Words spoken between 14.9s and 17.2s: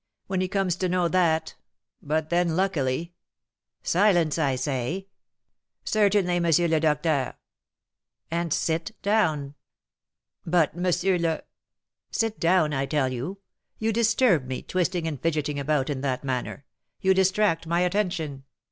and fidgeting about in that manner, you